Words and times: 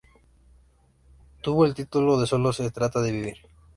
Tuvo 1.41 1.63
el 1.67 1.75
título 1.75 2.19
de 2.19 2.25
"Sólo 2.25 2.51
se 2.51 2.71
trata 2.71 3.01
de 3.03 3.11
vivir". 3.11 3.37